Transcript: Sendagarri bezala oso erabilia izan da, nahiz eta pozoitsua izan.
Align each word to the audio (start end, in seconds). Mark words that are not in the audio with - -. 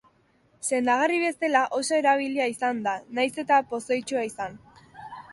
Sendagarri 0.67 1.17
bezala 1.23 1.59
oso 1.79 1.93
erabilia 2.01 2.47
izan 2.53 2.79
da, 2.87 2.93
nahiz 3.19 3.33
eta 3.43 3.59
pozoitsua 3.75 4.25
izan. 4.31 4.57